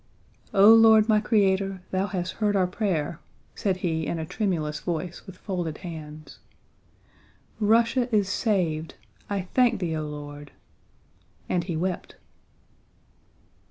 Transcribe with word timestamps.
"O 0.51 0.73
Lord, 0.73 1.07
my 1.07 1.19
Creator, 1.19 1.83
Thou 1.91 2.07
has 2.07 2.31
heard 2.31 2.55
our 2.55 2.65
prayer..." 2.65 3.19
said 3.53 3.77
he 3.85 4.07
in 4.07 4.17
a 4.17 4.25
tremulous 4.25 4.79
voice 4.79 5.23
with 5.27 5.37
folded 5.37 5.77
hands. 5.85 6.39
"Russia 7.59 8.09
is 8.11 8.27
saved. 8.27 8.95
I 9.29 9.41
thank 9.53 9.79
Thee, 9.79 9.95
O 9.95 10.01
Lord!" 10.07 10.53
and 11.47 11.65
he 11.65 11.77
wept. 11.77 12.15